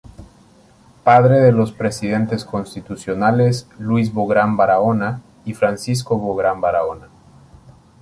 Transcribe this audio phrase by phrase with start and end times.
[1.03, 7.07] Padre de los presidentes constitucionales Luis Bográn Barahona y Francisco Bográn Barahona.